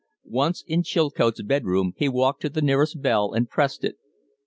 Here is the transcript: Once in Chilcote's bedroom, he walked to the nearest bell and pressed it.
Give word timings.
Once 0.23 0.63
in 0.65 0.81
Chilcote's 0.81 1.43
bedroom, 1.43 1.93
he 1.95 2.09
walked 2.09 2.41
to 2.41 2.49
the 2.49 2.59
nearest 2.59 3.03
bell 3.03 3.33
and 3.33 3.49
pressed 3.49 3.83
it. 3.83 3.97